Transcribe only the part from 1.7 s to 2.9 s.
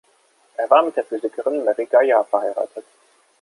Gaillard verheiratet.